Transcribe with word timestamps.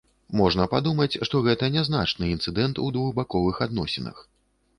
Можна 0.39 0.63
падумаць, 0.71 1.19
што 1.29 1.41
гэта 1.47 1.69
нязначны 1.75 2.31
інцыдэнт 2.37 2.81
у 2.85 2.87
двухбаковых 2.97 3.61
адносінах. 3.69 4.27